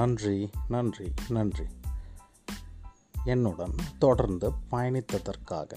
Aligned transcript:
நன்றி 0.00 0.50
நன்றி 0.68 1.12
நன்றி. 1.28 1.64
என்னுடன் 3.24 3.74
தொடர்ந்து 3.98 4.52
பயணித்ததற்காக. 4.70 5.72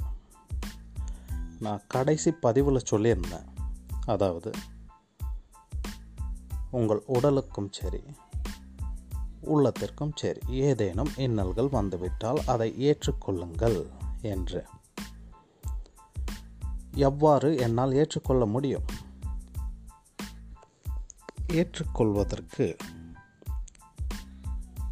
நான் 1.60 1.82
கடைசி 1.88 2.32
பதிவில் 2.32 2.84
சொல்லியிருந்தேன். 2.92 3.46
அதாவது 4.06 4.52
உங்கள் 6.72 7.04
உடலுக்கும் 7.06 7.72
சரி 7.72 8.04
உள்ளத்திற்கும் 9.42 10.12
சரி 10.16 10.40
ஏதேனும் 10.48 11.12
இன்னல்கள் 11.16 11.70
வந்துவிட்டால் 11.70 12.46
அதை 12.46 12.76
ஏற்றுக்கொள்ளுங்கள் 12.80 13.90
என்று. 14.22 14.66
எவ்வாறு 16.96 17.58
என்னால் 17.58 17.94
ஏற்றுக்கொள்ள 17.94 18.46
முடியும்? 18.46 18.86
ஏற்றுக்கொள்வதற்கு 21.48 22.76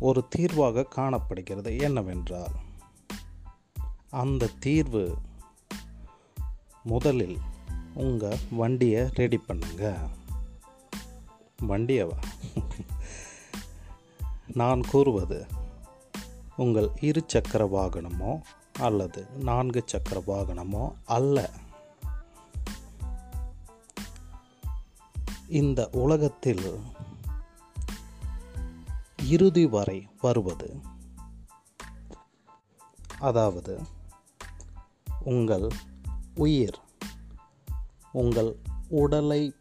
ஒரு 0.01 0.27
தீர்வாக 0.27 0.83
காணப்படுகிறது. 0.83 1.77
என்னவென்றால் 1.77 2.55
அந்த 4.09 4.49
தீர்வு 4.59 5.17
முதலில் 6.83 7.37
உங்கள் 7.93 8.37
வண்டியை 8.51 9.09
ரெடி 9.13 9.37
பண்ணுங்க. 9.37 9.97
வண்டியவா? 11.61 12.19
நான் 14.53 14.81
கூறுவது 14.81 15.45
உங்கள் 16.55 16.89
இரு 17.01 17.23
சக்கர 17.27 17.65
வாகனமோ 17.65 18.41
அல்லது 18.79 19.25
நான்கு 19.39 19.83
சக்கர 19.85 20.23
வாகனமோ 20.27 20.93
அல்ல. 21.05 21.49
இந்த 25.49 25.89
உலகத்தில் 25.91 26.79
இறுதி 29.31 29.65
வரை 29.65 30.07
வருவது. 30.21 30.79
அதாவது 33.19 33.79
உங்கள் 35.23 35.67
உயிர் 36.35 36.79
உங்கள் 38.11 38.59
உடலை 38.89 39.55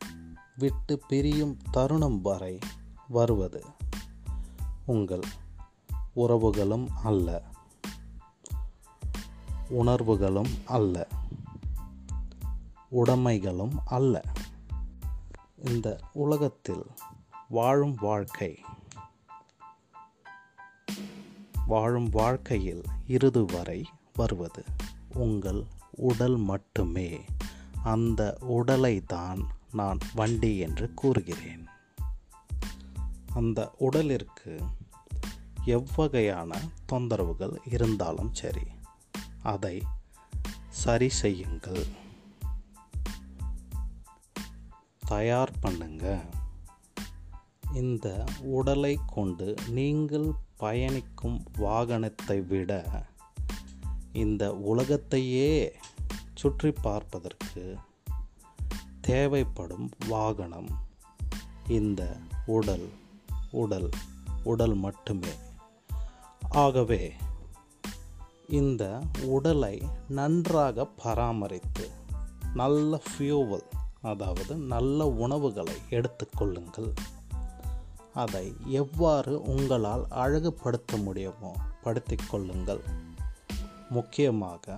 விட்டு 0.56 0.98
பிரியும் 1.08 1.58
தருணம் 1.70 2.20
வரை 2.20 2.58
வருவது. 3.08 3.64
உங்கள் 4.86 5.20
உறவுகளும் 6.16 6.88
அல்ல. 7.02 7.42
உணர்வுகளும் 9.68 10.50
அல்ல. 10.66 11.06
உடைமைகளும் 12.90 13.72
அல்ல. 13.84 14.22
இந்த 15.56 16.00
உலகத்தில் 16.12 16.86
வாழும் 17.48 17.94
வாழ்க்கை 17.94 18.58
வாழும் 21.70 22.08
வாழ்க்கையில் 22.10 22.82
இறுதி 23.06 23.42
வரை 23.52 23.80
வருவது 24.14 24.62
உங்கள் 25.14 25.60
உடல் 26.08 26.36
மட்டுமே. 26.36 27.08
அந்த 27.82 28.22
உடலை 28.56 28.94
தான் 29.04 29.40
நான் 29.72 29.98
வண்டி 30.14 30.50
என்று 30.58 30.86
கூறுகிறேன். 30.94 31.64
அந்த 33.34 33.58
உடலிற்கு 33.80 34.52
எவ்வகையான 35.66 36.50
தொந்தரவுகள் 36.92 37.56
இருந்தாலும் 37.64 38.34
சரி 38.34 38.66
அதை 39.42 39.76
சரி 40.82 41.08
செய்யுங்கள். 41.22 41.84
தயார் 45.06 45.54
பண்ணுங்கள் 45.62 46.26
இந்த 47.74 48.24
உடலை 48.40 48.98
கொண்டு 49.06 49.54
நீங்கள் 49.68 50.32
பயணிக்கும் 50.56 51.44
வாகனத்தை 51.58 52.46
விட 52.46 52.90
இந்த 54.12 54.54
உலகத்தையே 54.54 55.72
சுற்றி 56.34 56.72
பார்ப்பதற்கு 56.72 57.76
தேவைப்படும் 59.00 59.90
வாகனம் 60.08 60.68
இந்த 61.68 62.16
உடல் 62.46 62.88
உடல் 63.50 63.88
உடல் 64.42 64.74
மட்டுமே. 64.74 65.32
ஆகவே 66.50 67.12
இந்த 68.48 69.00
உடலை 69.22 69.82
நன்றாக 70.08 70.84
பராமரித்து 70.84 71.90
நல்ல 72.54 73.02
ஃபியூவல் 73.10 73.70
அதாவது 74.00 74.56
நல்ல 74.56 75.06
உணவுகளை 75.06 75.74
எடுத்துக்கொள்ளுங்கள் 75.90 76.92
அதை 78.14 78.56
எவ்வாறு 78.66 79.42
உங்களால் 79.42 80.06
அழகுபடுத்த 80.10 81.02
முடியுமோ 81.02 81.56
படுத்திக் 81.82 82.26
கொள்ளுங்கள். 82.30 82.80
முக்கியமாக 83.90 84.76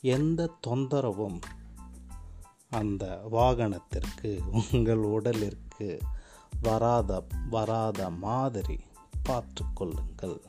எந்த 0.00 0.50
தொந்தரவும் 0.66 1.40
அந்த 2.70 3.28
வாகனத்திற்கு 3.32 4.40
உங்கள் 4.72 4.98
உடலிற்கு 4.98 6.00
வராத 6.62 7.24
வராத 7.50 8.10
மாதிரி 8.10 8.80
பார்த்து 9.22 9.64
கொள்ளுங்கள். 9.74 10.40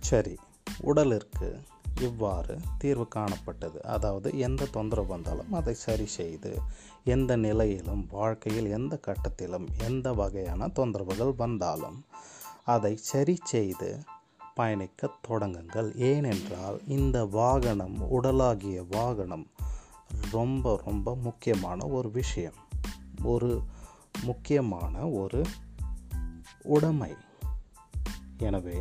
சரி 0.00 0.36
உடலிற்கு 0.80 1.60
இவ்வாறு 2.02 2.58
தீர்வு 2.78 3.06
காணப்பட்டது. 3.14 3.78
அதாவது 3.86 4.28
எந்த 4.38 4.66
தொந்தரவு 4.66 5.08
வந்தாலும் 5.08 5.52
அதை 5.52 5.74
சரி 5.74 6.06
செய்து 6.06 6.50
எந்த 7.04 7.36
நிலையிலும் 7.36 8.06
வாழ்க்கையில் 8.10 8.68
எந்த 8.70 8.98
கட்டத்திலும் 9.06 9.66
எந்த 9.88 10.12
வகையான 10.12 10.66
தொந்தரவுகள் 10.66 11.34
வந்தாலும் 11.36 12.04
அதை 12.64 12.96
சரி 12.96 13.36
செய்து 13.44 13.90
பயணிக்க 14.54 15.10
தொடங்குங்கள். 15.28 15.96
ஏனென்றால் 15.96 16.78
இந்த 16.86 17.24
வாகனம் 17.24 17.98
உடலாகிய 18.12 18.84
வாகனம் 18.90 19.46
ரொம்ப 20.30 20.82
ரொம்ப 20.84 21.16
முக்கியமான 21.16 21.86
ஒரு 21.86 22.10
விஷயம். 22.10 22.58
ஒரு 23.22 23.62
முக்கியமான 24.22 25.08
ஒரு 25.20 25.42
உடைமை. 26.62 27.12
எனவே 28.38 28.78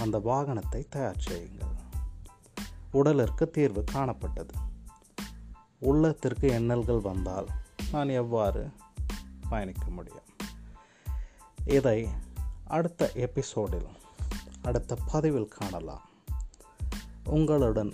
அந்த 0.00 0.18
வாகனத்தை 0.18 0.80
தயார் 0.88 1.24
செய்யுங்கள். 1.28 1.71
உடலிற்கு 2.92 3.50
தீர்வு 3.50 3.84
காணப்பட்டது. 3.92 4.50
உள்ளத்திற்கு 5.78 6.48
எண்ணல்கள் 6.48 7.00
வந்தால் 7.00 7.46
நான் 7.92 8.08
எவ்வாறு 8.08 8.70
பயணிக்க 9.48 9.90
முடியும்? 9.90 10.24
இதை 11.64 12.08
அடுத்த 12.64 13.12
எபிசோடில் 13.12 13.86
அடுத்த 14.62 14.96
பதிவில் 15.12 15.48
காணலாம். 15.48 16.08
உங்களுடன் 17.24 17.92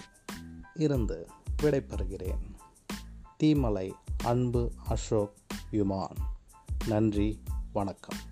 இருந்து 0.75 1.29
விடைபெறுகிறேன். 1.63 2.55
தீமலை 3.43 3.93
அன்பு 4.25 4.73
அசோக் 4.89 5.33
யுமான். 5.71 6.17
நன்றி 6.87 7.43
வணக்கம். 7.73 8.28